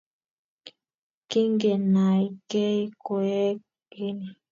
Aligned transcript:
Kigenaygei 1.29 2.81
koeg 3.05 3.57
keny 3.91 4.21